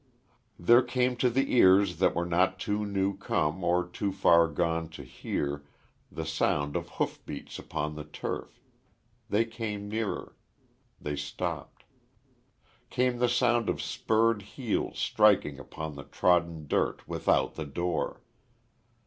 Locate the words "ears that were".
1.55-2.25